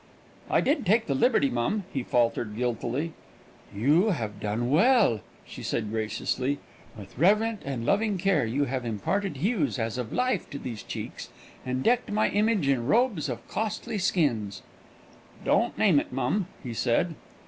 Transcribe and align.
"I 0.49 0.61
did 0.61 0.83
take 0.83 1.05
the 1.05 1.13
liberty, 1.13 1.51
mum," 1.51 1.83
he 1.93 2.01
faltered 2.01 2.55
guiltily. 2.55 3.13
"You 3.71 4.09
have 4.09 4.39
done 4.39 4.71
well," 4.71 5.19
she 5.45 5.61
said 5.61 5.91
graciously. 5.91 6.57
"With 6.97 7.15
reverent 7.19 7.61
and 7.65 7.85
loving 7.85 8.17
care 8.17 8.47
have 8.47 8.83
you 8.83 8.89
imparted 8.89 9.37
hues 9.37 9.77
as 9.77 9.99
of 9.99 10.11
life 10.11 10.49
to 10.49 10.57
these 10.57 10.81
cheeks, 10.81 11.29
and 11.63 11.83
decked 11.83 12.11
my 12.11 12.29
image 12.29 12.67
in 12.67 12.87
robes 12.87 13.29
of 13.29 13.47
costly 13.47 13.99
skins." 13.99 14.63
"Don't 15.45 15.77
name 15.77 15.99
it, 15.99 16.11
mum," 16.11 16.47
he 16.63 16.73
said. 16.73 17.13